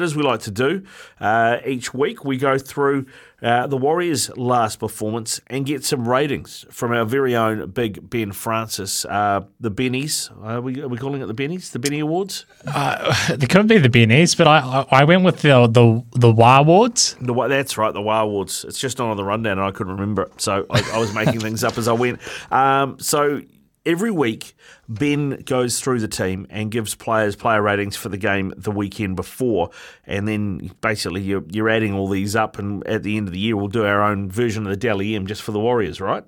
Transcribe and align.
As 0.00 0.14
we 0.14 0.22
like 0.22 0.38
to 0.42 0.52
do 0.52 0.84
uh, 1.20 1.56
each 1.66 1.92
week, 1.92 2.24
we 2.24 2.36
go 2.36 2.56
through 2.56 3.06
uh, 3.42 3.66
the 3.66 3.76
Warriors' 3.76 4.30
last 4.36 4.78
performance 4.78 5.40
and 5.48 5.66
get 5.66 5.84
some 5.84 6.08
ratings 6.08 6.64
from 6.70 6.92
our 6.92 7.04
very 7.04 7.34
own 7.34 7.68
big 7.70 8.08
Ben 8.08 8.30
Francis. 8.30 9.04
Uh, 9.04 9.40
the 9.58 9.72
Bennies, 9.72 10.30
are 10.40 10.60
we, 10.60 10.80
are 10.80 10.86
we 10.86 10.98
calling 10.98 11.20
it 11.20 11.26
the 11.26 11.34
Bennies? 11.34 11.72
The 11.72 11.80
Benny 11.80 11.98
Awards? 11.98 12.46
Uh, 12.64 13.34
they 13.34 13.48
could 13.48 13.66
be 13.66 13.78
the 13.78 13.88
Bennies, 13.88 14.38
but 14.38 14.46
I 14.46 14.86
I 14.92 15.02
went 15.02 15.24
with 15.24 15.42
the 15.42 15.66
the 15.66 16.04
the 16.16 16.30
Wah 16.30 16.60
Awards. 16.60 17.16
The, 17.20 17.34
that's 17.48 17.76
right, 17.76 17.92
the 17.92 18.00
WA 18.00 18.22
Awards. 18.22 18.64
It's 18.68 18.78
just 18.78 19.00
not 19.00 19.10
on 19.10 19.16
the 19.16 19.24
rundown 19.24 19.58
and 19.58 19.66
I 19.66 19.72
couldn't 19.72 19.94
remember 19.94 20.22
it. 20.22 20.40
So 20.40 20.64
I, 20.70 20.92
I 20.94 20.98
was 20.98 21.12
making 21.12 21.40
things 21.40 21.64
up 21.64 21.76
as 21.76 21.88
I 21.88 21.92
went. 21.92 22.20
Um, 22.52 23.00
so 23.00 23.42
every 23.88 24.10
week, 24.10 24.54
Ben 24.88 25.42
goes 25.46 25.80
through 25.80 25.98
the 25.98 26.08
team 26.08 26.46
and 26.50 26.70
gives 26.70 26.94
players 26.94 27.34
player 27.34 27.62
ratings 27.62 27.96
for 27.96 28.10
the 28.10 28.18
game 28.18 28.52
the 28.56 28.70
weekend 28.70 29.16
before, 29.16 29.70
and 30.06 30.28
then 30.28 30.70
basically 30.82 31.22
you're, 31.22 31.42
you're 31.50 31.70
adding 31.70 31.94
all 31.94 32.08
these 32.08 32.36
up, 32.36 32.58
and 32.58 32.86
at 32.86 33.02
the 33.02 33.16
end 33.16 33.26
of 33.26 33.32
the 33.32 33.40
year, 33.40 33.56
we'll 33.56 33.68
do 33.68 33.84
our 33.84 34.02
own 34.02 34.30
version 34.30 34.64
of 34.64 34.70
the 34.70 34.76
Dally 34.76 35.16
M 35.16 35.26
just 35.26 35.42
for 35.42 35.52
the 35.52 35.58
Warriors, 35.58 36.00
right? 36.00 36.24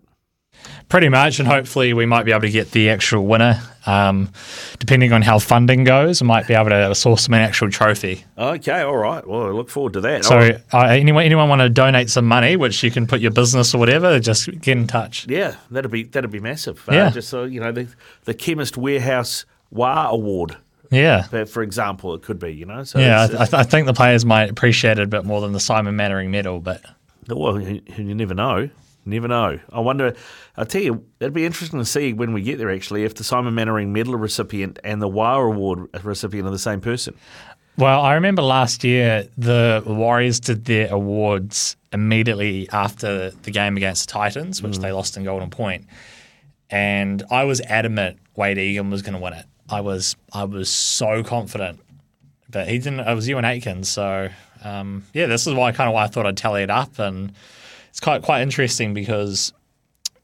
Pretty 0.89 1.09
much, 1.09 1.39
and 1.39 1.47
hopefully 1.47 1.93
we 1.93 2.05
might 2.05 2.25
be 2.25 2.33
able 2.33 2.41
to 2.43 2.51
get 2.51 2.73
the 2.73 2.91
actual 2.91 3.25
winner. 3.25 3.61
Um, 3.87 4.31
depending 4.81 5.13
on 5.13 5.23
how 5.23 5.39
funding 5.39 5.85
goes, 5.85 6.21
we 6.21 6.27
might 6.27 6.49
be 6.49 6.55
able 6.55 6.71
to 6.71 6.95
source 6.97 7.25
them 7.27 7.35
an 7.35 7.43
actual 7.43 7.71
trophy. 7.71 8.25
Okay, 8.37 8.81
all 8.83 8.97
right. 8.97 9.25
Well, 9.27 9.45
I 9.47 9.51
look 9.51 9.71
forward 9.71 9.93
to 9.95 10.01
that. 10.03 10.25
So, 10.25 10.39
Oh, 10.73 10.79
uh, 10.79 10.83
anyone 10.89 11.23
anyone 11.25 11.49
want 11.49 11.61
to 11.61 11.69
donate 11.69 12.11
some 12.11 12.27
money, 12.27 12.57
which 12.57 12.83
you 12.83 12.91
can 12.91 13.07
put 13.07 13.21
your 13.21 13.31
business 13.31 13.73
or 13.75 13.79
whatever, 13.79 14.19
just 14.19 14.47
get 14.61 14.77
in 14.77 14.87
touch. 14.89 15.27
yeah, 15.29 15.55
that'd 15.71 15.91
be 15.93 16.03
that'd 16.05 16.31
be 16.31 16.41
massive. 16.41 16.85
Yeah. 16.91 17.07
Uh, 17.07 17.11
just 17.13 17.29
so 17.29 17.45
you 17.45 17.61
know, 17.61 17.71
the 17.73 17.87
the 18.25 18.35
Chemist 18.35 18.77
Warehouse 18.77 19.45
WA 19.71 20.09
Award, 20.11 20.57
Yeah. 20.91 21.23
for- 21.23 21.47
for 21.47 21.63
example, 21.63 22.15
it 22.15 22.23
could 22.23 22.41
be. 22.41 22.51
You 22.53 22.67
know, 22.67 22.83
so 22.83 22.99
Yeah, 22.99 23.27
it's- 23.27 23.39
I, 23.39 23.43
I, 23.43 23.47
th- 23.47 23.55
I 23.55 23.63
think 23.63 23.87
the 23.87 23.95
players 23.95 24.25
might 24.27 24.51
appreciate 24.51 24.99
it 24.99 25.03
a 25.05 25.07
bit 25.07 25.25
more 25.25 25.41
than 25.41 25.53
the 25.53 25.61
Simon 25.61 25.95
Mannering 25.95 26.33
medal, 26.33 26.59
but 26.59 26.83
Well, 27.29 27.61
you, 27.61 27.81
you 27.97 28.15
never 28.15 28.35
know. 28.35 28.69
Never 29.11 29.29
know. 29.29 29.61
I 29.73 29.81
wonder. 29.81 30.15
I'll 30.57 30.67
tell 30.67 30.83
you, 30.83 31.05
it'd 31.21 31.35
be 31.35 31.45
interesting 31.45 31.79
to 31.79 31.85
see 31.85 32.13
when 32.13 32.33
we 32.33 32.43
get 32.43 32.59
there. 32.59 32.71
Actually, 32.71 33.05
if 33.05 33.15
the 33.15 33.25
Simon 33.25 33.55
Mannering 33.55 33.93
Medal 33.93 34.17
recipient 34.17 34.79
and 34.85 35.03
the 35.03 35.09
WA 35.09 35.39
Award 35.39 35.89
recipient 36.03 36.47
are 36.47 36.53
the 36.53 36.59
same 36.59 36.81
person. 36.81 37.15
Well, 37.77 38.03
I 38.03 38.15
remember 38.15 38.43
last 38.43 38.85
year 38.85 39.29
the 39.39 39.83
Warriors 39.87 40.41
did 40.41 40.65
their 40.65 40.93
awards 40.93 41.77
immediately 41.93 42.69
after 42.71 43.31
the 43.31 43.51
game 43.51 43.77
against 43.77 44.07
the 44.09 44.13
Titans, 44.13 44.63
which 44.63 44.79
they 44.79 44.93
lost 44.93 45.17
in 45.17 45.25
Golden 45.25 45.51
Point. 45.51 45.87
And 46.69 47.23
I 47.31 47.45
was 47.45 47.61
adamant 47.63 48.19
Wayde 48.37 48.59
Egan 48.59 48.91
was 48.91 49.03
going 49.03 49.15
to 49.15 49.21
win 49.21 49.33
it. 49.33 49.47
I 49.69 49.81
was 49.81 50.17
I 50.33 50.45
was 50.45 50.69
so 50.71 51.23
confident, 51.23 51.81
but 52.49 52.69
he 52.69 52.79
didn't. 52.79 53.01
It 53.01 53.15
was 53.15 53.29
Euan 53.29 53.45
Aitken, 53.45 53.85
so 53.85 54.29
um, 54.65 55.05
yeah, 55.13 55.27
this 55.27 55.47
is 55.47 55.55
why 55.55 55.73
kind 55.73 55.89
of 55.89 55.95
why 55.95 56.05
I 56.05 56.07
thought 56.09 56.27
I'd 56.27 56.37
tally 56.37 56.63
it 56.63 56.71
up, 56.71 56.99
and 56.99 57.33
it's 57.91 58.01
quite 58.01 58.23
quite 58.23 58.43
interesting 58.43 58.95
because 58.95 59.53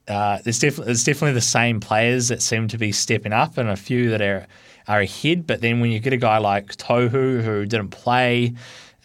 uh, 0.09 0.39
there's 0.45 0.59
definitely 0.59 0.87
there's 0.87 1.05
definitely 1.05 1.33
the 1.33 1.41
same 1.41 1.81
players 1.81 2.29
that 2.29 2.41
seem 2.41 2.69
to 2.69 2.79
be 2.79 2.93
stepping 2.93 3.33
up, 3.33 3.59
and 3.59 3.69
a 3.69 3.77
few 3.77 4.11
that 4.11 4.23
are 4.23 4.47
are 4.89 5.01
ahead. 5.01 5.47
But 5.47 5.61
then 5.61 5.81
when 5.81 5.91
you 5.91 5.99
get 5.99 6.13
a 6.13 6.19
guy 6.19 6.39
like 6.39 6.77
Tohu 6.77 7.43
who 7.43 7.67
didn't 7.67 7.89
play, 7.89 8.55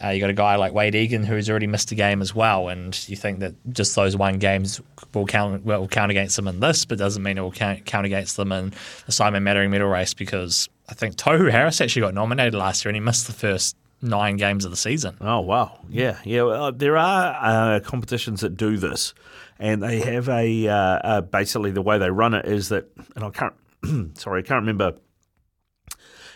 uh, 0.02 0.08
you 0.08 0.20
got 0.20 0.30
a 0.30 0.34
guy 0.34 0.56
like 0.56 0.72
Wayde 0.72 0.94
Egan 0.94 1.24
who's 1.24 1.50
already 1.50 1.66
missed 1.66 1.90
a 1.90 1.96
game 1.96 2.22
as 2.22 2.34
well, 2.34 2.68
and 2.68 3.08
you 3.08 3.16
think 3.16 3.40
that 3.40 3.54
just 3.72 3.96
those 3.96 4.16
one 4.16 4.38
games 4.38 4.80
will 5.12 5.26
count 5.26 5.64
will 5.64 5.88
count 5.88 6.10
against 6.10 6.36
them 6.36 6.46
in 6.46 6.60
this, 6.60 6.84
but 6.84 6.98
doesn't 6.98 7.22
mean 7.22 7.38
it 7.38 7.42
will 7.42 7.52
count, 7.52 7.84
count 7.84 8.06
against 8.06 8.36
them 8.36 8.52
in 8.52 8.72
the 9.06 9.12
Simon 9.12 9.42
Mannering 9.42 9.70
medal 9.70 9.88
race 9.88 10.14
because 10.14 10.68
I 10.88 10.94
think 10.94 11.16
Tohu 11.16 11.50
Harris 11.50 11.80
actually 11.80 12.02
got 12.02 12.14
nominated 12.14 12.54
last 12.54 12.84
year 12.84 12.90
and 12.90 12.96
he 12.96 13.00
missed 13.00 13.26
the 13.26 13.32
first 13.32 13.76
nine 14.02 14.36
games 14.36 14.64
of 14.64 14.70
the 14.70 14.76
season. 14.76 15.16
Oh 15.20 15.40
wow, 15.40 15.78
yeah, 15.88 16.18
yeah. 16.24 16.42
Well, 16.42 16.64
uh, 16.64 16.70
there 16.72 16.96
are 16.96 17.76
uh, 17.76 17.80
competitions 17.80 18.40
that 18.40 18.56
do 18.56 18.76
this, 18.76 19.14
and 19.58 19.82
they 19.82 20.00
have 20.00 20.28
a 20.28 20.68
uh, 20.68 20.74
uh, 20.74 21.20
basically 21.22 21.70
the 21.70 21.82
way 21.82 21.98
they 21.98 22.10
run 22.10 22.34
it 22.34 22.46
is 22.46 22.68
that, 22.70 22.90
and 23.14 23.24
I 23.24 23.30
can't, 23.30 23.54
sorry, 24.18 24.40
I 24.40 24.42
can't 24.42 24.60
remember 24.60 24.94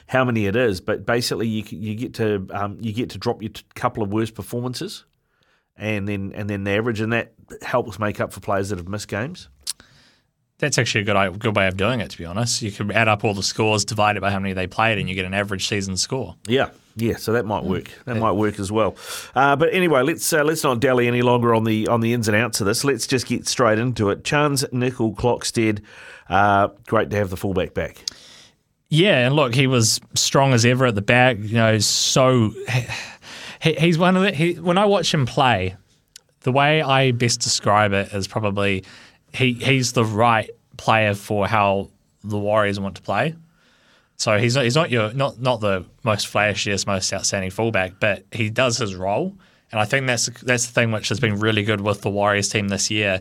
how 0.06 0.25
many 0.25 0.47
it 0.47 0.54
is, 0.56 0.81
but 0.81 1.04
basically 1.04 1.49
you 1.49 1.65
you 1.69 1.94
get 1.94 2.15
to 2.15 2.47
um, 2.50 2.78
you 2.81 2.93
get 2.93 3.10
to 3.10 3.19
drop 3.19 3.43
your 3.43 3.50
t- 3.50 3.65
couple 3.75 4.03
of 4.03 4.10
worst 4.12 4.34
performances, 4.34 5.04
and 5.77 6.09
then 6.09 6.33
and 6.34 6.48
then 6.48 6.65
the 6.65 6.71
average, 6.71 7.00
and 7.00 7.12
that 7.12 7.34
helps 7.62 7.98
make 7.98 8.21
up 8.21 8.33
for 8.33 8.41
players 8.41 8.69
that 8.69 8.78
have 8.78 8.88
missed 8.88 9.09
games. 9.09 9.48
That's 10.59 10.78
actually 10.78 11.03
a 11.03 11.05
good 11.05 11.39
good 11.39 11.55
way 11.55 11.67
of 11.67 11.77
doing 11.77 12.00
it. 12.00 12.11
To 12.11 12.19
be 12.19 12.25
honest, 12.25 12.62
you 12.62 12.72
can 12.72 12.91
add 12.91 13.09
up 13.09 13.25
all 13.25 13.34
the 13.34 13.43
scores, 13.43 13.84
divide 13.84 14.17
it 14.17 14.21
by 14.21 14.31
how 14.31 14.39
many 14.39 14.55
they 14.55 14.67
played, 14.67 14.99
and 14.99 15.06
you 15.06 15.15
get 15.15 15.27
an 15.27 15.34
average 15.34 15.69
season 15.69 15.99
score. 15.99 16.34
Yeah, 16.47 16.71
yeah. 16.97 17.17
So 17.17 17.33
that 17.33 17.44
might 17.44 17.65
work. 17.65 17.91
That 18.06 18.17
might 18.17 18.33
work 18.33 18.59
as 18.59 18.72
well. 18.72 18.97
Uh, 19.34 19.55
but 19.56 19.75
anyway, 19.75 20.00
let's 20.00 20.33
uh, 20.33 20.45
let's 20.45 20.65
not 20.65 20.81
dally 20.81 21.09
any 21.09 21.21
longer 21.21 21.55
on 21.55 21.65
the 21.65 21.89
on 21.89 22.00
the 22.00 22.15
ins 22.15 22.27
and 22.27 22.37
outs 22.37 22.62
of 22.62 22.66
this. 22.66 22.84
Let's 22.84 23.06
just 23.06 23.27
get 23.27 23.47
straight 23.47 23.78
into 23.78 24.09
it. 24.09 24.22
Charnze 24.25 24.65
Nicoll-Klokstad, 24.72 25.83
uh, 26.31 26.69
great 26.87 27.11
to 27.11 27.16
have 27.16 27.28
the 27.28 27.37
fullback 27.37 27.75
back. 27.75 27.99
Yeah, 28.89 29.27
and 29.27 29.37
look, 29.37 29.55
he 29.55 29.66
was 29.66 30.00
strong 30.15 30.55
as 30.55 30.65
ever 30.65 30.87
at 30.87 30.95
the 30.95 31.03
back. 31.03 31.37
You 31.39 31.55
know, 31.55 31.78
so 31.81 32.55
he, 33.61 33.75
he's 33.75 33.99
one 33.99 34.16
of 34.16 34.22
the. 34.22 34.33
He, 34.33 34.55
when 34.55 34.78
I 34.78 34.87
watch 34.87 35.12
him 35.12 35.27
play, 35.27 35.77
the 36.41 36.53
way 36.53 36.81
I 36.81 37.11
best 37.11 37.41
describe 37.41 37.93
it 37.93 38.15
is 38.15 38.27
probably 38.27 38.84
he 39.33 39.53
he's 39.55 39.93
the 39.93 40.05
right 40.05 40.51
player 40.77 41.15
for 41.15 41.47
how 41.47 41.91
the 42.23 42.39
Warriors 42.39 42.81
want 42.81 42.97
to 42.97 43.03
play. 43.03 43.35
So 44.17 44.39
he's 44.39 44.55
not 44.55 44.65
he's 44.65 44.75
not 44.75 44.91
your 44.91 45.13
not 45.13 45.41
not 45.41 45.61
the 45.61 45.85
most 46.03 46.27
flashiest, 46.27 46.87
most 46.87 47.13
outstanding 47.13 47.51
fullback, 47.51 48.01
but 48.01 48.25
he 48.33 48.49
does 48.49 48.79
his 48.79 48.95
role, 48.95 49.37
and 49.71 49.81
I 49.81 49.85
think 49.85 50.07
that's 50.07 50.27
that's 50.43 50.67
the 50.67 50.73
thing 50.73 50.91
which 50.91 51.09
has 51.11 51.21
been 51.21 51.39
really 51.39 51.63
good 51.63 51.81
with 51.81 52.01
the 52.01 52.11
Warriors 52.11 52.49
team 52.49 52.69
this 52.69 52.91
year, 52.91 53.21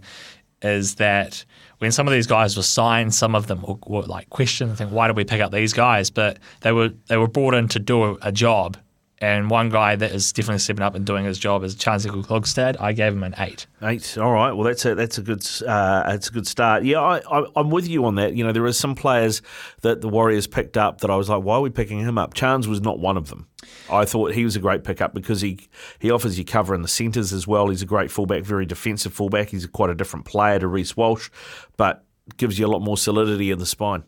is 0.61 0.95
that 0.95 1.43
when 1.79 1.91
some 1.91 2.07
of 2.07 2.13
these 2.13 2.27
guys 2.27 2.55
were 2.55 2.63
signed, 2.63 3.13
some 3.13 3.35
of 3.35 3.47
them 3.47 3.61
were, 3.61 3.75
were 3.85 4.03
like 4.03 4.29
questioned 4.29 4.77
think, 4.77 4.91
why 4.91 5.07
did 5.07 5.17
we 5.17 5.25
pick 5.25 5.41
up 5.41 5.51
these 5.51 5.73
guys? 5.73 6.09
But 6.09 6.39
they 6.61 6.71
were 6.71 6.89
they 7.07 7.17
were 7.17 7.27
brought 7.27 7.53
in 7.55 7.67
to 7.69 7.79
do 7.79 8.17
a 8.21 8.31
job, 8.31 8.77
and 9.19 9.49
one 9.49 9.69
guy 9.69 9.95
that 9.95 10.11
is 10.11 10.33
definitely 10.33 10.59
stepping 10.59 10.83
up 10.83 10.93
and 10.93 11.05
doing 11.05 11.23
his 11.23 11.39
job 11.39 11.63
is 11.63 11.75
Charnze 11.75 12.05
Nicoll-Klokstad. 12.05 12.81
I 12.81 12.91
gave 12.91 13.13
him 13.13 13.23
an 13.23 13.33
eight. 13.37 13.65
Eight. 13.81 14.17
All 14.17 14.31
right. 14.31 14.51
Well, 14.51 14.65
that's 14.65 14.83
a 14.85 14.93
that's 14.93 15.17
a 15.17 15.21
good 15.21 15.45
uh, 15.65 16.03
that's 16.09 16.27
a 16.27 16.31
good 16.31 16.45
start. 16.47 16.83
Yeah, 16.83 16.99
I, 16.99 17.45
I'm 17.55 17.69
with 17.69 17.87
you 17.87 18.05
on 18.05 18.15
that. 18.15 18.35
You 18.35 18.43
know, 18.43 18.51
there 18.51 18.65
are 18.65 18.73
some 18.73 18.93
players 18.93 19.41
that 19.81 20.01
the 20.01 20.09
Warriors 20.09 20.47
picked 20.47 20.75
up 20.75 21.01
that 21.01 21.09
I 21.09 21.15
was 21.15 21.29
like, 21.29 21.43
why 21.43 21.55
are 21.55 21.61
we 21.61 21.69
picking 21.69 21.99
him 21.99 22.17
up? 22.17 22.33
Charnze 22.33 22.67
was 22.67 22.81
not 22.81 22.99
one 22.99 23.15
of 23.15 23.29
them. 23.29 23.47
I 23.89 24.05
thought 24.05 24.33
he 24.33 24.43
was 24.43 24.55
a 24.55 24.59
great 24.59 24.83
pickup 24.83 25.13
because 25.13 25.41
he 25.41 25.59
he 25.99 26.11
offers 26.11 26.37
you 26.37 26.43
cover 26.43 26.75
in 26.75 26.81
the 26.81 26.87
centres 26.87 27.31
as 27.31 27.47
well. 27.47 27.69
He's 27.69 27.81
a 27.81 27.85
great 27.87 28.11
fullback, 28.11 28.43
very 28.43 28.65
defensive 28.65 29.13
fullback. 29.13 29.49
He's 29.49 29.65
quite 29.65 29.89
a 29.89 29.95
different 29.95 30.25
player 30.25 30.59
to 30.59 30.67
Reece 30.67 30.97
Walsh, 30.97 31.29
but 31.77 32.03
gives 32.37 32.57
you 32.57 32.65
a 32.65 32.67
lot 32.67 32.81
more 32.81 32.97
solidity 32.97 33.51
in 33.51 33.59
the 33.59 33.65
spine. 33.65 34.03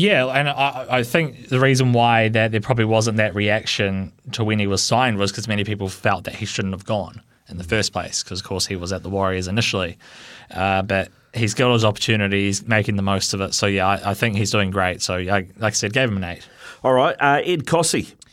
Yeah, 0.00 0.26
and 0.28 0.48
I, 0.48 0.86
I 0.88 1.02
think 1.02 1.48
the 1.48 1.60
reason 1.60 1.92
why 1.92 2.28
that 2.30 2.52
there 2.52 2.60
probably 2.62 2.86
wasn't 2.86 3.18
that 3.18 3.34
reaction 3.34 4.12
to 4.32 4.42
when 4.42 4.58
he 4.58 4.66
was 4.66 4.82
signed 4.82 5.18
was 5.18 5.30
because 5.30 5.46
many 5.46 5.62
people 5.62 5.90
felt 5.90 6.24
that 6.24 6.34
he 6.34 6.46
shouldn't 6.46 6.72
have 6.72 6.86
gone 6.86 7.20
in 7.50 7.58
the 7.58 7.64
first 7.64 7.92
place 7.92 8.22
because, 8.22 8.40
of 8.40 8.46
course, 8.46 8.64
he 8.64 8.76
was 8.76 8.94
at 8.94 9.02
the 9.02 9.10
Warriors 9.10 9.46
initially. 9.46 9.98
Uh, 10.52 10.80
but 10.80 11.10
he's 11.34 11.52
got 11.52 11.70
his 11.74 11.84
opportunities, 11.84 12.66
making 12.66 12.96
the 12.96 13.02
most 13.02 13.34
of 13.34 13.42
it. 13.42 13.52
So, 13.52 13.66
yeah, 13.66 13.86
I, 13.86 14.12
I 14.12 14.14
think 14.14 14.36
he's 14.36 14.50
doing 14.50 14.70
great. 14.70 15.02
So, 15.02 15.18
yeah, 15.18 15.34
like 15.34 15.62
I 15.62 15.70
said, 15.70 15.92
gave 15.92 16.08
him 16.08 16.16
an 16.16 16.24
eight. 16.24 16.48
All 16.82 16.94
right, 16.94 17.16
uh, 17.20 17.42
Ed 17.44 17.66
Kosi. 17.66 18.14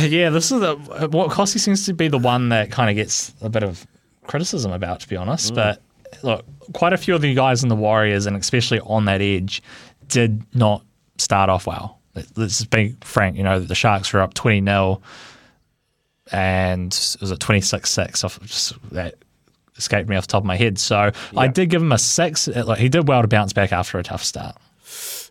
Yeah, 0.00 0.30
this 0.30 0.52
is 0.52 0.60
the, 0.60 0.76
what 1.10 1.32
Kosi 1.32 1.58
seems 1.58 1.84
to 1.86 1.94
be 1.94 2.06
the 2.06 2.18
one 2.18 2.50
that 2.50 2.70
kind 2.70 2.88
of 2.88 2.94
gets 2.94 3.34
a 3.40 3.48
bit 3.48 3.64
of 3.64 3.84
criticism 4.28 4.70
about, 4.70 5.00
to 5.00 5.08
be 5.08 5.16
honest. 5.16 5.52
But 5.56 5.82
look, 6.22 6.44
quite 6.72 6.92
a 6.92 6.96
few 6.96 7.16
of 7.16 7.20
the 7.20 7.34
guys 7.34 7.64
in 7.64 7.68
the 7.68 7.74
Warriors, 7.74 8.26
and 8.26 8.36
especially 8.36 8.78
on 8.80 9.06
that 9.06 9.20
edge, 9.20 9.60
did 10.12 10.42
not 10.54 10.84
start 11.18 11.50
off 11.50 11.66
well. 11.66 11.98
Let- 12.14 12.36
Let's 12.36 12.64
be 12.64 12.96
frank. 13.00 13.36
You 13.36 13.42
know, 13.42 13.58
the 13.58 13.74
Sharks 13.74 14.12
were 14.12 14.20
up 14.20 14.34
twenty 14.34 14.64
0 14.64 15.00
and 16.30 16.92
it 16.92 17.16
was 17.20 17.32
at 17.32 17.40
twenty 17.40 17.60
six 17.60 17.90
six. 17.90 18.24
Off 18.24 18.40
just 18.42 18.74
that 18.92 19.16
escaped 19.76 20.08
me 20.08 20.16
off 20.16 20.26
the 20.26 20.32
top 20.32 20.42
of 20.42 20.46
my 20.46 20.56
head. 20.56 20.78
So 20.78 21.10
I 21.36 21.48
did 21.48 21.70
give 21.70 21.82
him 21.82 21.92
a 21.92 21.98
six. 21.98 22.48
Like 22.48 22.78
he 22.78 22.88
did 22.88 23.08
well 23.08 23.22
to 23.22 23.28
bounce 23.28 23.52
back 23.52 23.72
after 23.72 23.98
a 23.98 24.02
tough 24.02 24.22
start. 24.22 24.56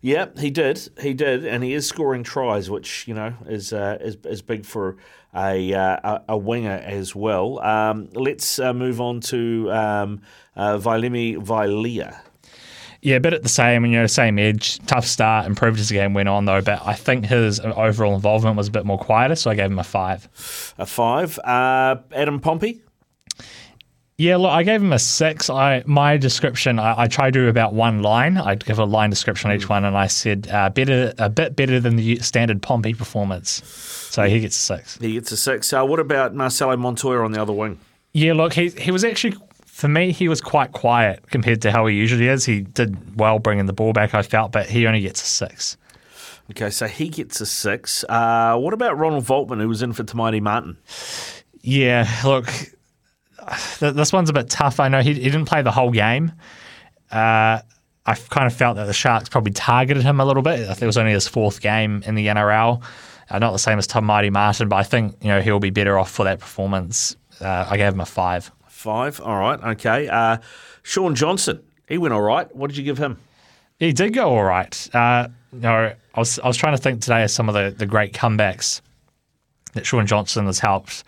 Yeah, 0.03 0.27
he 0.37 0.49
did. 0.49 0.89
He 0.99 1.13
did, 1.13 1.45
and 1.45 1.63
he 1.63 1.73
is 1.73 1.87
scoring 1.87 2.23
tries, 2.23 2.69
which 2.71 3.07
you 3.07 3.13
know 3.13 3.33
is 3.45 3.71
uh, 3.71 3.97
is, 4.01 4.17
is 4.25 4.41
big 4.41 4.65
for 4.65 4.97
a 5.35 5.73
uh, 5.73 5.97
a, 6.03 6.21
a 6.29 6.37
winger 6.37 6.81
as 6.83 7.15
well. 7.15 7.59
Um, 7.59 8.09
let's 8.13 8.57
uh, 8.57 8.73
move 8.73 8.99
on 8.99 9.21
to 9.21 9.71
um, 9.71 10.21
uh, 10.55 10.77
Viliami 10.77 11.37
Vailea. 11.37 12.19
Yeah, 13.01 13.15
a 13.15 13.19
bit 13.19 13.33
at 13.33 13.41
the 13.41 13.49
same, 13.49 13.83
and 13.83 13.91
you 13.91 13.99
know, 13.99 14.05
same 14.05 14.37
edge. 14.37 14.77
Tough 14.85 15.05
start, 15.05 15.47
improved 15.47 15.79
as 15.79 15.89
the 15.89 15.95
game 15.95 16.13
went 16.13 16.29
on 16.29 16.45
though. 16.45 16.61
But 16.61 16.85
I 16.85 16.93
think 16.93 17.25
his 17.25 17.59
overall 17.59 18.13
involvement 18.13 18.57
was 18.57 18.67
a 18.67 18.71
bit 18.71 18.85
more 18.85 18.99
quieter, 18.99 19.35
so 19.35 19.49
I 19.49 19.55
gave 19.55 19.71
him 19.71 19.79
a 19.79 19.83
five. 19.83 20.27
A 20.77 20.85
five. 20.85 21.39
Uh, 21.39 21.95
Adam 22.13 22.39
Pompey. 22.39 22.81
Yeah, 24.21 24.37
look, 24.37 24.51
I 24.51 24.61
gave 24.61 24.83
him 24.83 24.93
a 24.93 24.99
six. 24.99 25.49
I 25.49 25.81
my 25.87 26.15
description, 26.15 26.77
I, 26.77 27.01
I 27.01 27.07
tried 27.07 27.33
to 27.33 27.39
do 27.39 27.47
about 27.47 27.73
one 27.73 28.03
line. 28.03 28.37
I'd 28.37 28.63
give 28.63 28.77
a 28.77 28.85
line 28.85 29.09
description 29.09 29.49
on 29.49 29.57
each 29.57 29.67
one, 29.67 29.83
and 29.83 29.97
I 29.97 30.05
said 30.05 30.47
uh, 30.51 30.69
better, 30.69 31.11
a 31.17 31.27
bit 31.27 31.55
better 31.55 31.79
than 31.79 31.95
the 31.95 32.17
standard 32.19 32.61
Pompey 32.61 32.93
performance. 32.93 33.63
So 34.11 34.29
he 34.29 34.39
gets 34.39 34.55
a 34.57 34.59
six. 34.59 34.97
He 34.99 35.13
gets 35.13 35.31
a 35.31 35.37
six. 35.37 35.73
Uh, 35.73 35.83
what 35.85 35.99
about 35.99 36.35
Marcelo 36.35 36.77
Montoya 36.77 37.23
on 37.23 37.31
the 37.31 37.41
other 37.41 37.53
wing? 37.53 37.79
Yeah, 38.13 38.33
look, 38.33 38.53
he 38.53 38.69
he 38.69 38.91
was 38.91 39.03
actually 39.03 39.37
for 39.81 39.87
me 39.87 40.11
he 40.11 40.29
was 40.29 40.41
quite 40.41 40.73
quiet 40.73 41.27
compared 41.31 41.63
to 41.63 41.71
how 41.71 41.87
he 41.87 41.95
usually 41.95 42.27
is. 42.27 42.45
He 42.45 42.61
did 42.61 43.17
well 43.19 43.39
bringing 43.39 43.65
the 43.65 43.73
ball 43.73 43.93
back, 43.93 44.13
I 44.13 44.21
felt, 44.21 44.51
but 44.51 44.69
he 44.69 44.85
only 44.85 45.01
gets 45.01 45.23
a 45.23 45.25
six. 45.25 45.75
Okay, 46.51 46.69
so 46.69 46.85
he 46.85 47.09
gets 47.09 47.41
a 47.41 47.47
six. 47.47 48.05
Uh, 48.07 48.57
what 48.57 48.75
about 48.75 48.99
Ronald 48.99 49.25
Volkman, 49.25 49.59
who 49.59 49.67
was 49.67 49.81
in 49.81 49.93
for 49.93 50.05
Maire 50.15 50.39
Martin? 50.39 50.77
Yeah, 51.61 52.07
look, 52.23 52.45
this 53.79 54.13
one's 54.13 54.29
a 54.29 54.33
bit 54.33 54.51
tough. 54.51 54.79
I 54.79 54.87
know 54.87 55.01
he, 55.01 55.15
he 55.15 55.23
didn't 55.23 55.45
play 55.45 55.63
the 55.63 55.71
whole 55.71 55.91
game. 55.91 56.31
Uh, 57.11 57.61
I 58.05 58.15
kind 58.29 58.45
of 58.45 58.53
felt 58.53 58.75
that 58.75 58.85
the 58.85 58.93
Sharks 58.93 59.29
probably 59.29 59.51
targeted 59.51 60.03
him 60.03 60.19
a 60.19 60.25
little 60.25 60.43
bit. 60.43 60.59
I 60.61 60.73
think 60.73 60.83
it 60.83 60.87
was 60.87 60.97
only 60.97 61.13
his 61.13 61.27
fourth 61.27 61.59
game 61.59 62.03
in 62.05 62.13
the 62.13 62.27
NRL. 62.27 62.83
Uh, 63.31 63.39
not 63.39 63.51
the 63.51 63.59
same 63.59 63.79
as 63.79 63.87
Maire 63.95 64.29
Martin, 64.29 64.69
but 64.69 64.75
I 64.75 64.83
think 64.83 65.15
you 65.21 65.29
know 65.29 65.41
he'll 65.41 65.59
be 65.59 65.71
better 65.71 65.97
off 65.97 66.11
for 66.11 66.25
that 66.25 66.39
performance. 66.39 67.15
Uh, 67.39 67.65
I 67.67 67.77
gave 67.77 67.93
him 67.93 67.99
a 67.99 68.05
five. 68.05 68.51
Five. 68.81 69.21
All 69.21 69.37
right. 69.37 69.61
Okay. 69.75 70.09
Uh, 70.09 70.37
Shaun 70.81 71.13
Johnson. 71.13 71.61
He 71.87 71.99
went 71.99 72.15
all 72.15 72.21
right. 72.21 72.53
What 72.55 72.69
did 72.69 72.77
you 72.77 72.83
give 72.83 72.97
him? 72.97 73.19
He 73.79 73.93
did 73.93 74.13
go 74.13 74.29
all 74.29 74.43
right. 74.43 74.95
Uh, 74.95 75.27
know, 75.51 75.93
I 76.15 76.19
was 76.19 76.39
I 76.39 76.47
was 76.47 76.57
trying 76.57 76.75
to 76.75 76.81
think 76.81 77.01
today 77.01 77.23
of 77.23 77.31
some 77.31 77.47
of 77.47 77.53
the, 77.53 77.73
the 77.77 77.85
great 77.85 78.13
comebacks 78.13 78.81
that 79.73 79.85
Shaun 79.85 80.07
Johnson 80.07 80.47
has 80.47 80.59
helped 80.59 81.03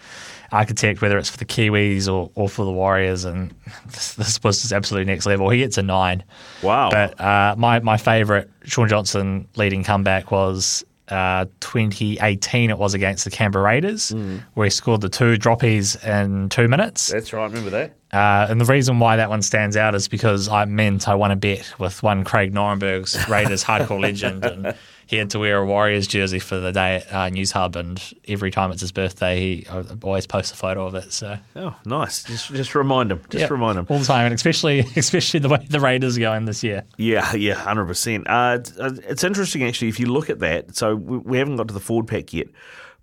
architect, 0.52 1.02
whether 1.02 1.18
it's 1.18 1.30
for 1.30 1.38
the 1.38 1.46
Kiwis 1.46 2.08
or, 2.08 2.30
or 2.36 2.48
for 2.48 2.64
the 2.64 2.72
Warriors, 2.72 3.26
and 3.26 3.54
this, 3.88 4.14
this 4.14 4.44
was 4.44 4.62
his 4.62 4.72
absolute 4.72 5.08
next 5.08 5.26
level. 5.26 5.50
He 5.50 5.58
gets 5.58 5.78
a 5.78 5.84
nine. 5.84 6.24
Wow. 6.62 6.92
But 6.92 7.20
uh, 7.20 7.56
my 7.58 7.80
my 7.80 7.98
favourite 7.98 8.48
Shaun 8.66 8.88
Johnson 8.88 9.48
leading 9.56 9.84
comeback 9.84 10.32
was 10.32 10.86
uh, 11.10 11.46
2018. 11.60 12.70
It 12.70 12.78
was 12.78 12.94
against 12.94 13.26
the 13.26 13.32
Canberra 13.32 13.66
Raiders, 13.66 14.12
mm. 14.12 14.42
where 14.54 14.66
he 14.66 14.70
scored 14.70 15.02
the 15.02 15.10
two 15.10 15.38
droppies 15.38 16.04
in 16.06 16.50
two 16.50 16.68
minutes. 16.68 17.08
That's 17.12 17.34
right. 17.34 17.46
Remember 17.46 17.70
that. 17.72 17.96
Uh, 18.12 18.48
and 18.50 18.62
the 18.62 18.66
reason 18.66 19.00
why 19.00 19.16
that 19.16 19.30
one 19.30 19.42
stands 19.42 19.76
out 19.76 19.96
is 19.96 20.08
because 20.08 20.48
I 20.48 20.66
meant 20.66 21.08
I 21.08 21.16
won 21.16 21.32
a 21.32 21.36
bet 21.36 21.74
with 21.80 22.04
one 22.04 22.24
Craig 22.24 22.54
Norenberg's 22.54 23.28
Raiders 23.28 23.64
hardcore 23.64 24.00
legend, 24.00 24.46
and 24.46 24.76
he 25.08 25.18
had 25.18 25.30
to 25.32 25.40
wear 25.40 25.58
a 25.58 25.66
Warriors 25.66 26.08
jersey 26.08 26.40
for 26.40 26.60
the 26.60 26.72
day 26.72 26.96
at 26.96 27.08
uh, 27.12 27.30
Newshub, 27.30 27.76
and 27.76 28.02
every 28.28 28.52
time 28.52 28.72
it's 28.72 28.82
his 28.82 28.92
birthday, 28.92 29.40
he 29.40 29.68
I 29.70 29.84
always 30.04 30.28
posts 30.28 30.52
a 30.52 30.56
photo 30.56 30.86
of 30.86 30.96
it. 30.96 31.12
So 31.12 31.38
oh, 31.56 31.76
nice! 31.86 32.24
Just 32.24 32.54
just 32.54 32.76
remind 32.76 33.12
him. 33.12 33.22
Just 33.30 33.42
yep. 33.42 33.52
remind 33.52 33.78
him 33.78 33.86
all 33.90 34.00
the 34.00 34.06
time, 34.06 34.26
and 34.26 34.34
especially 34.34 34.80
especially 34.96 35.40
the 35.40 35.50
way 35.50 35.66
the 35.70 35.80
Raiders 35.80 36.18
are 36.18 36.22
going 36.22 36.46
this 36.46 36.64
year. 36.64 36.84
Yeah, 36.98 37.36
yeah, 37.36 37.56
hundred 37.56 37.84
uh, 37.84 37.88
percent. 37.88 38.28
It's 38.30 39.24
interesting 39.24 39.64
actually 39.64 39.90
if 39.90 40.00
you 40.00 40.08
look 40.08 40.30
at 40.30 40.40
that. 40.40 40.76
So 40.76 40.96
we, 40.96 41.18
we 41.18 41.38
haven't 41.38 41.58
got 41.58 41.68
to 41.68 41.74
the 41.74 41.80
forward 41.80 42.08
pack 42.08 42.34
yet, 42.34 42.48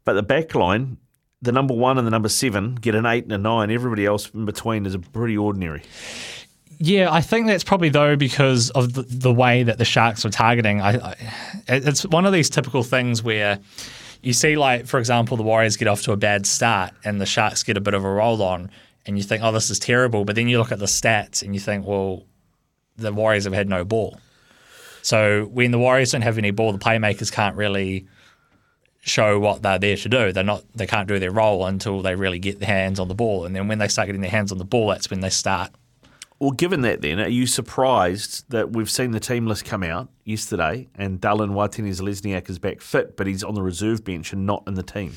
but 0.05 0.15
the 0.15 0.23
back 0.23 0.55
line 0.55 0.99
the 1.43 1.53
number 1.53 1.75
one 1.75 1.97
and 1.99 2.07
the 2.07 2.11
number 2.11 2.29
seven 2.29 2.75
get 2.75 2.95
an 2.95 3.07
eight 3.07 3.25
and 3.25 3.33
a 3.33 3.39
nine. 3.39 3.71
Everybody 3.71 4.07
else 4.07 4.31
in 4.31 4.45
between 4.45 4.87
is 4.87 4.95
a 4.95 4.99
pretty 4.99 5.37
ordinary. 5.37 5.83
Yeah, 6.83 7.13
I 7.13 7.21
think 7.21 7.47
that's 7.47 7.63
probably 7.63 7.91
though 7.91 8.17
because 8.17 8.71
of 8.71 8.95
the, 8.95 9.03
the 9.03 9.33
way 9.33 9.63
that 9.65 9.77
the 9.77 9.85
Sharks 9.85 10.25
were 10.25 10.31
targeting. 10.31 10.81
I, 10.81 11.11
I, 11.11 11.17
it's 11.69 12.07
one 12.07 12.25
of 12.25 12.33
these 12.33 12.49
typical 12.49 12.83
things 12.83 13.23
where 13.23 13.59
you 14.23 14.33
see, 14.33 14.57
like 14.57 14.87
for 14.87 14.99
example, 14.99 15.37
the 15.37 15.43
Warriors 15.43 15.77
get 15.77 15.89
off 15.89 16.01
to 16.03 16.13
a 16.13 16.17
bad 16.17 16.47
start 16.47 16.93
and 17.05 17.21
the 17.21 17.27
Sharks 17.27 17.63
get 17.63 17.77
a 17.77 17.83
bit 17.83 17.93
of 17.93 18.03
a 18.03 18.11
roll 18.11 18.43
on, 18.43 18.71
and 19.05 19.19
you 19.19 19.23
think, 19.23 19.43
oh, 19.43 19.53
this 19.53 19.69
is 19.69 19.79
terrible. 19.79 20.25
But 20.25 20.37
then 20.37 20.49
you 20.49 20.59
look 20.59 20.73
at 20.73 20.79
the 20.79 20.87
stats 20.87 21.43
and 21.43 21.53
you 21.55 21.61
think, 21.61 21.87
well, 21.87 22.25
the 22.97 23.13
Warriors 23.13 23.45
have 23.45 23.53
had 23.53 23.69
no 23.69 23.85
ball. 23.85 24.19
So 25.03 25.51
when 25.53 25.73
the 25.73 25.79
Warriors 25.79 26.13
don't 26.13 26.23
have 26.23 26.39
any 26.39 26.51
ball, 26.51 26.73
the 26.73 26.79
playmakers 26.79 27.31
can't 27.31 27.57
really 27.57 28.07
show 29.03 29.39
what 29.39 29.61
they're 29.61 29.79
there 29.79 29.97
to 29.97 30.09
do. 30.09 30.33
They're 30.33 30.45
not. 30.45 30.65
They 30.75 30.87
can't 30.87 31.09
do 31.09 31.19
their 31.19 31.31
role 31.31 31.67
until 31.67 32.01
they 32.01 32.15
really 32.15 32.39
get 32.39 32.59
their 32.59 32.69
hands 32.69 32.99
on 32.99 33.09
the 33.09 33.15
ball, 33.15 33.45
and 33.45 33.55
then 33.55 33.69
when 33.69 33.77
they 33.77 33.89
start 33.89 34.07
getting 34.07 34.23
their 34.23 34.31
hands 34.31 34.51
on 34.51 34.57
the 34.57 34.65
ball, 34.65 34.89
that's 34.89 35.11
when 35.11 35.21
they 35.21 35.29
start 35.29 35.73
well, 36.41 36.53
given 36.53 36.81
that, 36.81 37.03
then, 37.03 37.21
are 37.21 37.29
you 37.29 37.47
surprised 37.47 38.49
that 38.49 38.73
we've 38.73 38.91
seen 38.91 39.11
the 39.11 39.21
team 39.21 39.47
list 39.47 39.67
come 39.67 39.83
out 39.83 40.09
yesterday 40.25 40.89
and 40.95 41.21
Dallin 41.21 41.51
Watene-Zelezniak 41.51 42.49
is 42.49 42.59
back 42.59 42.81
fit, 42.81 43.15
but 43.19 43.27
he's 43.27 43.45
on 43.45 43.55
the 43.55 43.63
reserve 43.63 44.03
bench 44.05 44.33
and 44.33 44.47
not 44.47 44.63
in 44.67 44.73
the 44.73 44.83
team? 44.83 45.13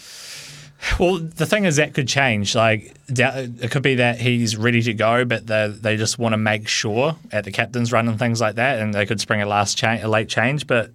Well, 1.00 1.20
the 1.20 1.46
thing 1.46 1.64
is 1.64 1.78
that 1.78 1.94
could 1.94 2.10
change. 2.10 2.56
Like 2.56 2.94
it 3.08 3.72
could 3.72 3.84
be 3.84 3.96
that 3.96 4.20
he's 4.20 4.58
ready 4.58 4.82
to 4.82 4.94
go, 4.94 5.24
but 5.24 5.48
they 5.48 5.70
they 5.70 5.96
just 5.96 6.20
want 6.20 6.34
to 6.34 6.38
make 6.38 6.68
sure 6.68 7.16
at 7.32 7.46
the 7.46 7.54
captain's 7.54 7.94
run 7.94 8.10
and 8.10 8.20
things 8.20 8.42
like 8.42 8.56
that, 8.56 8.80
and 8.80 8.94
they 8.94 9.06
could 9.06 9.22
spring 9.22 9.42
a 9.42 9.46
last 9.46 9.82
a 9.82 10.06
late 10.10 10.28
change. 10.28 10.68
But 10.68 10.92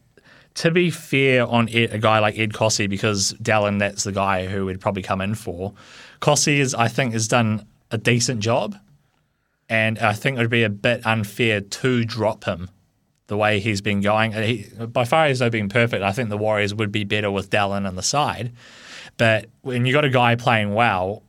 to 0.57 0.71
be 0.71 0.91
fair 0.91 1.47
on 1.47 1.71
Ed, 1.71 1.95
a 1.95 1.99
guy 1.99 2.19
like 2.19 2.39
Ed 2.39 2.53
Kosi, 2.53 2.87
because 2.87 3.33
Dallin, 3.43 3.79
that's 3.79 4.05
the 4.05 4.13
guy 4.13 4.47
who 4.47 4.67
would 4.67 4.79
probably 4.79 5.03
come 5.03 5.23
in 5.23 5.35
for. 5.35 5.73
Kosi 6.21 6.59
is, 6.59 6.75
I 6.75 6.89
think, 6.89 7.15
has 7.15 7.27
done 7.27 7.67
a 7.91 7.97
decent 7.97 8.41
job 8.41 8.77
and 9.69 9.99
I 9.99 10.13
think 10.13 10.39
it 10.39 10.41
would 10.41 10.51
be 10.51 10.65
a 10.65 10.71
bit 10.71 11.07
unfair 11.07 11.61
to 11.61 12.05
drop 12.05 12.45
him 12.45 12.71
the 13.27 13.37
way 13.37 13.61
he's 13.61 13.81
been 13.81 14.01
going. 14.01 14.33
He, 14.33 14.67
by 14.87 15.05
far, 15.05 15.29
he's 15.29 15.41
not 15.41 15.53
been 15.53 15.69
perfect. 15.69 16.03
I 16.03 16.13
think 16.13 16.31
the 16.31 16.39
Warriors 16.39 16.75
would 16.75 16.91
be 16.91 17.05
better 17.05 17.31
with 17.31 17.51
Dallin 17.51 17.87
on 17.87 17.95
the 17.95 18.03
side. 18.03 18.53
But 19.19 19.47
when 19.61 19.85
you 19.85 19.93
got 19.93 20.05
a 20.05 20.11
guy 20.11 20.35
playing 20.37 20.75
well 20.75 21.23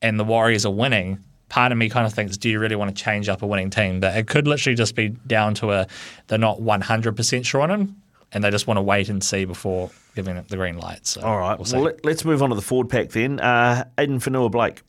and 0.00 0.18
the 0.18 0.24
Warriors 0.24 0.64
are 0.64 0.72
winning, 0.72 1.18
part 1.50 1.70
of 1.70 1.76
me 1.76 1.90
kind 1.90 2.06
of 2.06 2.14
thinks, 2.14 2.38
do 2.38 2.48
you 2.48 2.58
really 2.58 2.76
want 2.76 2.96
to 2.96 3.02
change 3.02 3.28
up 3.28 3.42
a 3.42 3.46
winning 3.46 3.68
team? 3.68 4.00
But 4.00 4.16
it 4.16 4.26
could 4.26 4.48
literally 4.48 4.74
just 4.74 4.94
be 4.94 5.10
down 5.10 5.54
to 5.56 5.72
a 5.72 5.86
they're 6.28 6.38
not 6.38 6.60
100% 6.60 7.44
sure 7.44 7.60
on 7.60 7.70
him 7.70 8.02
and 8.32 8.42
they 8.42 8.50
just 8.50 8.66
want 8.66 8.78
to 8.78 8.82
wait 8.82 9.10
and 9.10 9.22
see 9.22 9.44
before 9.44 9.90
giving 10.14 10.36
it 10.36 10.48
the 10.48 10.56
green 10.56 10.78
light. 10.78 11.06
So 11.06 11.20
All 11.20 11.38
right. 11.38 11.58
We'll, 11.58 11.82
well 11.82 11.94
let, 12.02 12.14
us 12.14 12.24
move 12.24 12.42
on 12.42 12.48
to 12.48 12.54
the 12.54 12.62
forward 12.62 12.88
pack 12.88 13.10
then. 13.10 13.38
Uh, 13.38 13.84
Addin 13.98 14.18
Fonua-Blake. 14.18 14.82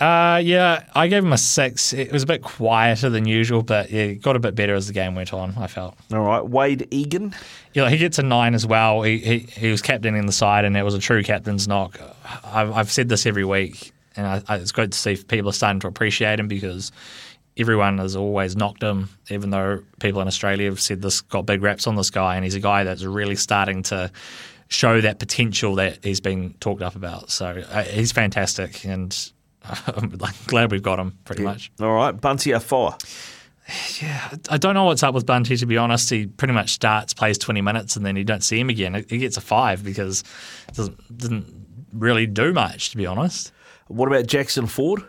Uh, 0.00 0.40
yeah, 0.42 0.84
I 0.94 1.06
gave 1.06 1.24
him 1.24 1.32
a 1.32 1.38
six. 1.38 1.92
It 1.92 2.10
was 2.10 2.24
a 2.24 2.26
bit 2.26 2.42
quieter 2.42 3.08
than 3.10 3.26
usual, 3.26 3.62
but 3.62 3.90
yeah, 3.90 4.02
it 4.02 4.22
got 4.22 4.34
a 4.34 4.40
bit 4.40 4.56
better 4.56 4.74
as 4.74 4.88
the 4.88 4.92
game 4.92 5.14
went 5.14 5.32
on. 5.32 5.54
I 5.56 5.68
felt. 5.68 5.96
All 6.12 6.20
right, 6.20 6.42
Wayde 6.42 6.88
Egan. 6.90 7.34
Yeah, 7.74 7.88
he 7.88 7.96
gets 7.98 8.18
a 8.18 8.22
nine 8.24 8.54
as 8.54 8.66
well. 8.66 9.02
He 9.02 9.18
he, 9.18 9.38
he 9.38 9.70
was 9.70 9.80
captaining 9.82 10.26
the 10.26 10.32
side, 10.32 10.64
and 10.64 10.76
it 10.76 10.82
was 10.82 10.94
a 10.94 10.98
true 10.98 11.22
captain's 11.22 11.68
knock. 11.68 12.00
I've, 12.44 12.72
I've 12.72 12.90
said 12.90 13.08
this 13.08 13.24
every 13.24 13.44
week, 13.44 13.92
and 14.16 14.26
I, 14.26 14.42
I, 14.48 14.56
it's 14.56 14.72
great 14.72 14.90
to 14.90 14.98
see 14.98 15.16
people 15.16 15.50
are 15.50 15.52
starting 15.52 15.80
to 15.80 15.86
appreciate 15.86 16.40
him 16.40 16.48
because 16.48 16.90
everyone 17.56 17.98
has 17.98 18.16
always 18.16 18.56
knocked 18.56 18.82
him, 18.82 19.08
even 19.30 19.50
though 19.50 19.80
people 20.00 20.20
in 20.20 20.26
Australia 20.26 20.70
have 20.70 20.80
said 20.80 21.02
this 21.02 21.20
got 21.20 21.46
big 21.46 21.62
raps 21.62 21.86
on 21.86 21.94
this 21.94 22.10
guy, 22.10 22.34
and 22.34 22.44
he's 22.44 22.56
a 22.56 22.60
guy 22.60 22.82
that's 22.82 23.04
really 23.04 23.36
starting 23.36 23.84
to 23.84 24.10
show 24.66 25.00
that 25.00 25.20
potential 25.20 25.76
that 25.76 26.04
he's 26.04 26.20
been 26.20 26.52
talked 26.54 26.82
up 26.82 26.96
about. 26.96 27.30
So 27.30 27.62
uh, 27.70 27.84
he's 27.84 28.10
fantastic, 28.10 28.84
and 28.84 29.16
I'm 29.86 30.10
glad 30.46 30.70
we've 30.70 30.82
got 30.82 30.98
him 30.98 31.18
pretty 31.24 31.42
yeah. 31.42 31.48
much. 31.48 31.72
All 31.80 31.92
right, 31.92 32.12
Bunty 32.12 32.52
Afoa. 32.52 32.98
Yeah, 34.00 34.30
I 34.50 34.58
don't 34.58 34.74
know 34.74 34.84
what's 34.84 35.02
up 35.02 35.14
with 35.14 35.24
Bunty 35.24 35.56
to 35.56 35.66
be 35.66 35.78
honest. 35.78 36.10
He 36.10 36.26
pretty 36.26 36.52
much 36.52 36.70
starts, 36.70 37.14
plays 37.14 37.38
20 37.38 37.62
minutes, 37.62 37.96
and 37.96 38.04
then 38.04 38.14
you 38.16 38.24
don't 38.24 38.44
see 38.44 38.60
him 38.60 38.68
again. 38.68 39.04
He 39.08 39.18
gets 39.18 39.38
a 39.38 39.40
five 39.40 39.82
because 39.82 40.22
it 40.68 40.74
doesn't, 40.74 41.18
didn't 41.18 41.86
really 41.92 42.26
do 42.26 42.52
much 42.52 42.90
to 42.90 42.96
be 42.96 43.06
honest. 43.06 43.52
What 43.88 44.06
about 44.06 44.26
Jackson 44.26 44.66
Ford? 44.66 45.02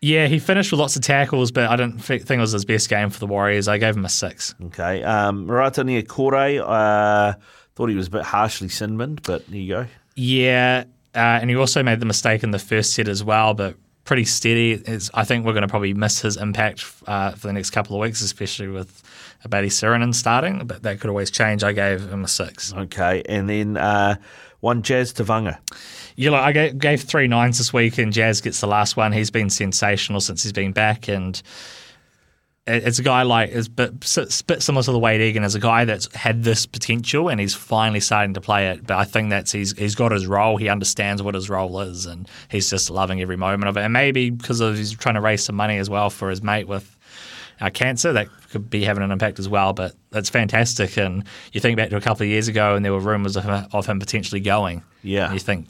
Yeah, 0.00 0.26
he 0.26 0.38
finished 0.38 0.70
with 0.70 0.80
lots 0.80 0.96
of 0.96 1.02
tackles, 1.02 1.50
but 1.50 1.70
I 1.70 1.76
didn't 1.76 1.98
think 2.00 2.28
it 2.28 2.36
was 2.36 2.52
his 2.52 2.66
best 2.66 2.90
game 2.90 3.08
for 3.08 3.18
the 3.18 3.26
Warriors. 3.26 3.68
I 3.68 3.78
gave 3.78 3.96
him 3.96 4.04
a 4.04 4.10
six. 4.10 4.54
Okay. 4.66 5.02
Um, 5.02 5.46
Marata 5.46 5.82
Niukore, 5.82 6.60
uh, 6.60 7.38
thought 7.74 7.88
he 7.88 7.96
was 7.96 8.08
a 8.08 8.10
bit 8.10 8.22
harshly 8.22 8.68
sinbined, 8.68 9.22
but 9.22 9.42
here 9.44 9.60
you 9.60 9.74
go. 9.74 9.86
Yeah, 10.14 10.84
uh, 11.14 11.38
and 11.40 11.50
he 11.50 11.56
also 11.56 11.82
made 11.82 12.00
the 12.00 12.06
mistake 12.06 12.42
in 12.42 12.50
the 12.50 12.58
first 12.58 12.94
set 12.94 13.08
as 13.08 13.22
well, 13.22 13.54
but 13.54 13.76
pretty 14.04 14.24
steady. 14.24 14.72
It's, 14.72 15.10
I 15.14 15.24
think 15.24 15.46
we're 15.46 15.52
going 15.52 15.62
to 15.62 15.68
probably 15.68 15.94
miss 15.94 16.20
his 16.20 16.36
impact 16.36 16.84
uh, 17.06 17.32
for 17.32 17.46
the 17.46 17.52
next 17.52 17.70
couple 17.70 17.96
of 17.96 18.00
weeks, 18.00 18.20
especially 18.20 18.68
with 18.68 19.02
Abadi 19.46 19.66
Sironen 19.66 20.14
starting, 20.14 20.66
but 20.66 20.82
that 20.82 21.00
could 21.00 21.10
always 21.10 21.30
change. 21.30 21.62
I 21.64 21.72
gave 21.72 22.08
him 22.08 22.24
a 22.24 22.28
six. 22.28 22.72
Okay, 22.72 23.22
and 23.28 23.48
then 23.48 23.76
uh, 23.76 24.16
one 24.60 24.82
Jazz 24.82 25.12
Tevaga. 25.12 25.58
Yeah, 26.16 26.30
look, 26.30 26.40
I 26.40 26.52
gave, 26.52 26.78
gave 26.78 27.02
three 27.02 27.28
nines 27.28 27.58
this 27.58 27.72
week, 27.72 27.98
and 27.98 28.12
Jazz 28.12 28.40
gets 28.40 28.60
the 28.60 28.66
last 28.66 28.96
one. 28.96 29.12
He's 29.12 29.30
been 29.30 29.50
sensational 29.50 30.20
since 30.20 30.42
he's 30.42 30.52
been 30.52 30.72
back, 30.72 31.08
and 31.08 31.40
it's 32.66 32.98
a 32.98 33.02
guy 33.02 33.22
like 33.22 33.50
it's 33.50 33.66
a 33.66 33.70
bit, 33.70 34.00
bit 34.46 34.62
similar 34.62 34.82
to 34.82 34.92
the 34.92 34.98
Wayde 34.98 35.20
Egan 35.20 35.44
as 35.44 35.54
a 35.54 35.60
guy 35.60 35.84
that's 35.84 36.12
had 36.14 36.44
this 36.44 36.64
potential 36.64 37.28
and 37.28 37.38
he's 37.38 37.54
finally 37.54 38.00
starting 38.00 38.32
to 38.34 38.40
play 38.40 38.70
it. 38.70 38.86
But 38.86 38.96
I 38.96 39.04
think 39.04 39.30
that's 39.30 39.52
he's 39.52 39.76
he's 39.76 39.94
got 39.94 40.12
his 40.12 40.26
role. 40.26 40.56
He 40.56 40.68
understands 40.68 41.22
what 41.22 41.34
his 41.34 41.50
role 41.50 41.80
is, 41.80 42.06
and 42.06 42.28
he's 42.50 42.70
just 42.70 42.88
loving 42.88 43.20
every 43.20 43.36
moment 43.36 43.68
of 43.68 43.76
it. 43.76 43.80
And 43.80 43.92
maybe 43.92 44.30
because 44.30 44.60
of 44.60 44.76
he's 44.76 44.92
trying 44.92 45.16
to 45.16 45.20
raise 45.20 45.44
some 45.44 45.56
money 45.56 45.76
as 45.76 45.90
well 45.90 46.08
for 46.08 46.30
his 46.30 46.42
mate 46.42 46.66
with 46.66 46.96
uh, 47.60 47.68
cancer, 47.68 48.14
that 48.14 48.28
could 48.50 48.70
be 48.70 48.82
having 48.82 49.02
an 49.02 49.10
impact 49.10 49.38
as 49.38 49.48
well. 49.48 49.74
But 49.74 49.94
that's 50.10 50.30
fantastic. 50.30 50.96
And 50.96 51.24
you 51.52 51.60
think 51.60 51.76
back 51.76 51.90
to 51.90 51.96
a 51.96 52.00
couple 52.00 52.24
of 52.24 52.30
years 52.30 52.48
ago, 52.48 52.76
and 52.76 52.84
there 52.84 52.92
were 52.92 53.00
rumours 53.00 53.36
of 53.36 53.44
him, 53.44 53.66
of 53.72 53.84
him 53.84 54.00
potentially 54.00 54.40
going. 54.40 54.82
Yeah, 55.02 55.26
and 55.26 55.34
you 55.34 55.40
think 55.40 55.66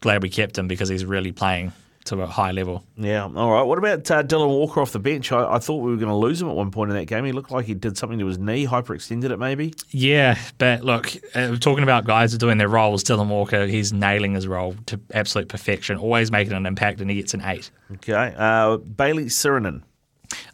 glad 0.00 0.22
we 0.22 0.28
kept 0.28 0.56
him 0.56 0.68
because 0.68 0.88
he's 0.88 1.04
really 1.04 1.32
playing 1.32 1.72
to 2.06 2.22
a 2.22 2.26
high 2.26 2.50
level. 2.50 2.84
Yeah. 2.96 3.24
All 3.24 3.52
right. 3.52 3.62
What 3.62 3.78
about 3.78 4.10
uh, 4.10 4.22
Dylan 4.22 4.48
Walker 4.48 4.80
off 4.80 4.92
the 4.92 4.98
bench? 4.98 5.32
I, 5.32 5.54
I, 5.54 5.58
thought 5.58 5.76
we 5.76 5.90
were 5.90 5.96
going 5.96 6.08
to 6.08 6.16
lose 6.16 6.40
him 6.40 6.48
at 6.48 6.54
one 6.54 6.70
point 6.70 6.90
in 6.90 6.96
that 6.96 7.06
game. 7.06 7.24
He 7.24 7.32
looked 7.32 7.50
like 7.50 7.66
he 7.66 7.74
did 7.74 7.98
something 7.98 8.18
to 8.18 8.26
his 8.26 8.38
knee, 8.38 8.66
hyperextended 8.66 9.30
it 9.30 9.38
maybe. 9.38 9.74
Yeah, 9.90 10.38
but 10.58 10.84
look, 10.84 11.12
uh, 11.34 11.56
talking 11.56 11.82
about 11.82 12.04
guys 12.04 12.32
who 12.32 12.36
are 12.36 12.38
doing 12.38 12.58
their 12.58 12.68
roles, 12.68 13.04
Dylan 13.04 13.28
Walker, 13.28 13.66
he's 13.66 13.92
nailing 13.92 14.34
his 14.34 14.46
role 14.46 14.74
to 14.86 15.00
absolute 15.12 15.48
perfection, 15.48 15.98
always 15.98 16.30
making 16.30 16.54
an 16.54 16.66
impact, 16.66 17.00
and 17.00 17.10
he 17.10 17.16
gets 17.16 17.34
an 17.34 17.42
eight. 17.44 17.70
Okay. 17.94 18.34
Uh, 18.36 18.78
Bayley 18.78 19.26
Sironen. 19.26 19.82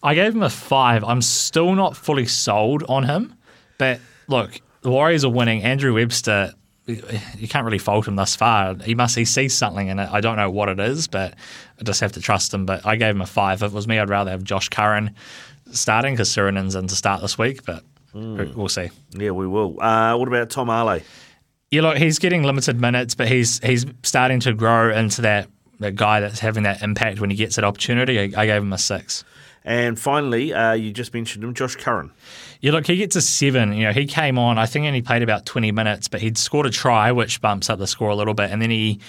I 0.02 0.14
gave 0.14 0.34
him 0.34 0.42
a 0.42 0.50
five. 0.50 1.04
I'm 1.04 1.22
still 1.22 1.74
not 1.74 1.96
fully 1.96 2.26
sold 2.26 2.82
on 2.88 3.04
him, 3.04 3.34
but 3.78 4.00
look, 4.28 4.60
the 4.82 4.90
Warriors 4.90 5.24
are 5.24 5.30
winning. 5.30 5.62
Andrew 5.62 5.94
Webster 5.94 6.52
you 6.86 7.48
can't 7.48 7.64
really 7.64 7.78
fault 7.78 8.08
him 8.08 8.16
thus 8.16 8.34
far. 8.34 8.74
He 8.74 8.94
must 8.94 9.16
he 9.16 9.24
sees 9.24 9.54
something 9.54 9.88
in 9.88 9.98
it. 9.98 10.08
I 10.10 10.20
don't 10.20 10.36
know 10.36 10.50
what 10.50 10.68
it 10.68 10.80
is, 10.80 11.06
but 11.06 11.34
I 11.80 11.84
just 11.84 12.00
have 12.00 12.12
to 12.12 12.20
trust 12.20 12.52
him. 12.52 12.66
But 12.66 12.84
I 12.84 12.96
gave 12.96 13.14
him 13.14 13.22
a 13.22 13.26
five. 13.26 13.62
If 13.62 13.70
it 13.70 13.74
was 13.74 13.86
me, 13.86 13.98
I'd 13.98 14.08
rather 14.08 14.30
have 14.30 14.42
Josh 14.42 14.68
Curran 14.68 15.14
starting 15.70 16.14
because 16.14 16.28
Sironen's 16.28 16.74
in 16.74 16.88
to 16.88 16.96
start 16.96 17.20
this 17.20 17.38
week, 17.38 17.64
but 17.64 17.84
mm. 18.14 18.54
we'll 18.54 18.68
see. 18.68 18.90
Yeah, 19.12 19.30
we 19.30 19.46
will. 19.46 19.80
Uh, 19.80 20.16
what 20.16 20.28
about 20.28 20.50
Tom 20.50 20.70
Ale? 20.70 21.00
Yeah, 21.70 21.82
look, 21.82 21.96
he's 21.96 22.18
getting 22.18 22.42
limited 22.42 22.80
minutes, 22.80 23.14
but 23.14 23.28
he's 23.28 23.58
he's 23.60 23.86
starting 24.02 24.40
to 24.40 24.52
grow 24.52 24.92
into 24.92 25.22
that, 25.22 25.48
that 25.80 25.94
guy 25.94 26.20
that's 26.20 26.40
having 26.40 26.64
that 26.64 26.82
impact 26.82 27.20
when 27.20 27.30
he 27.30 27.36
gets 27.36 27.56
that 27.56 27.64
opportunity. 27.64 28.18
I, 28.18 28.42
I 28.42 28.46
gave 28.46 28.62
him 28.62 28.72
a 28.72 28.78
six. 28.78 29.24
And 29.64 29.98
finally, 29.98 30.52
uh, 30.52 30.72
you 30.72 30.92
just 30.92 31.14
mentioned 31.14 31.44
him, 31.44 31.54
Josh 31.54 31.76
Curran. 31.76 32.10
Yeah, 32.60 32.72
look, 32.72 32.86
he 32.86 32.96
gets 32.96 33.16
a 33.16 33.20
seven. 33.20 33.72
You 33.72 33.84
know, 33.84 33.92
he 33.92 34.06
came 34.06 34.38
on. 34.38 34.58
I 34.58 34.66
think 34.66 34.86
only 34.86 35.02
played 35.02 35.22
about 35.22 35.46
twenty 35.46 35.72
minutes, 35.72 36.08
but 36.08 36.20
he'd 36.20 36.36
scored 36.36 36.66
a 36.66 36.70
try, 36.70 37.12
which 37.12 37.40
bumps 37.40 37.70
up 37.70 37.78
the 37.78 37.86
score 37.86 38.10
a 38.10 38.16
little 38.16 38.34
bit, 38.34 38.50
and 38.50 38.60
then 38.60 38.70
he 38.70 39.00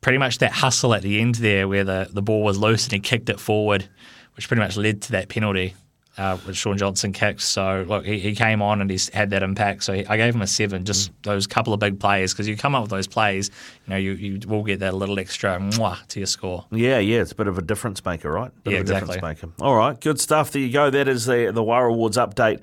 pretty 0.00 0.18
much 0.18 0.38
that 0.38 0.52
hustle 0.52 0.94
at 0.94 1.02
the 1.02 1.20
end 1.20 1.36
there, 1.36 1.66
where 1.66 1.84
the 1.84 2.08
the 2.12 2.22
ball 2.22 2.42
was 2.42 2.58
loose 2.58 2.84
and 2.84 2.92
he 2.92 3.00
kicked 3.00 3.28
it 3.28 3.40
forward, 3.40 3.88
which 4.36 4.46
pretty 4.46 4.60
much 4.60 4.76
led 4.76 5.02
to 5.02 5.12
that 5.12 5.28
penalty 5.28 5.74
uh, 6.18 6.36
which 6.38 6.56
Shaun 6.56 6.76
Johnson 6.76 7.12
kicked. 7.12 7.40
So 7.40 7.84
look, 7.88 8.04
he, 8.04 8.18
he 8.18 8.34
came 8.34 8.60
on 8.60 8.80
and 8.80 8.90
he's 8.90 9.08
had 9.10 9.30
that 9.30 9.42
impact. 9.42 9.84
So 9.84 9.94
he, 9.94 10.06
I 10.06 10.16
gave 10.16 10.34
him 10.34 10.42
a 10.42 10.46
seven. 10.46 10.84
Just 10.84 11.10
mm. 11.10 11.22
those 11.22 11.46
couple 11.46 11.72
of 11.72 11.80
big 11.80 12.00
plays 12.00 12.32
because 12.32 12.48
you 12.48 12.56
come 12.56 12.74
up 12.74 12.82
with 12.82 12.90
those 12.90 13.06
plays, 13.06 13.50
you 13.86 13.90
know, 13.90 13.96
you, 13.96 14.12
you 14.12 14.48
will 14.48 14.64
get 14.64 14.80
that 14.80 14.94
little 14.94 15.18
extra 15.18 15.58
mwah 15.58 16.04
to 16.08 16.20
your 16.20 16.26
score. 16.26 16.66
Yeah, 16.70 16.98
yeah, 16.98 17.20
it's 17.20 17.32
a 17.32 17.36
bit 17.36 17.46
of 17.46 17.56
a 17.56 17.62
difference 17.62 18.04
maker, 18.04 18.30
right? 18.30 18.50
Bit 18.64 18.74
yeah, 18.74 18.80
exactly. 18.80 19.20
Maker. 19.20 19.48
All 19.60 19.76
right, 19.76 19.98
good 20.00 20.20
stuff. 20.20 20.50
There 20.50 20.60
you 20.60 20.72
go. 20.72 20.90
That 20.90 21.08
is 21.08 21.26
the 21.26 21.50
the 21.52 21.62
WAR 21.62 21.86
Awards 21.86 22.16
update 22.16 22.60